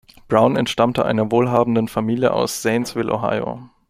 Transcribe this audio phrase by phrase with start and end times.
[0.27, 3.69] Brown entstammte einer wohlhabenden Familie aus Zanesville, Ohio.